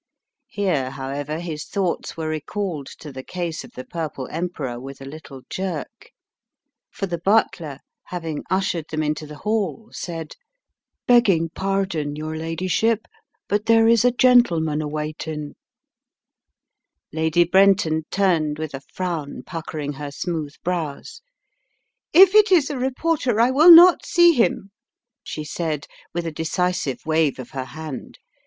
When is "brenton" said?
17.43-18.05